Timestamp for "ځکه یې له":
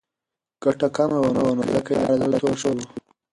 1.75-2.05